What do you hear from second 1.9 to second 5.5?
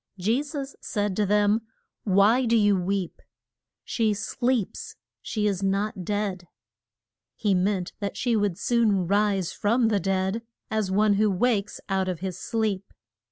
Why do you weep? She sleeps; she